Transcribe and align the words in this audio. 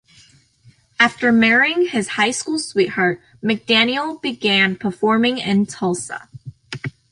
After 0.99 1.31
marrying 1.31 1.85
his 1.89 2.07
high 2.17 2.31
school 2.31 2.57
sweetheart, 2.57 3.21
McDaniel 3.43 4.19
began 4.19 4.75
performing 4.75 5.37
in 5.37 5.67
Tulsa. 5.67 6.27